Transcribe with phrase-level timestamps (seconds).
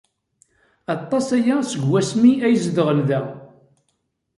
[0.95, 3.21] Aṭas aya seg wasmi ay zedɣen da.